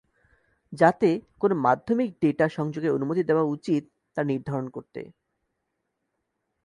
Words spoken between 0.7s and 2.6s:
যাতে কোন মাধ্যমিক ডেটা